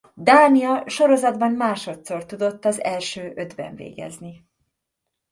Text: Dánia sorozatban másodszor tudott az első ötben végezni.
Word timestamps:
Dánia 0.15 0.83
sorozatban 0.89 1.51
másodszor 1.51 2.25
tudott 2.25 2.65
az 2.65 2.81
első 2.83 3.31
ötben 3.35 3.75
végezni. 3.75 4.45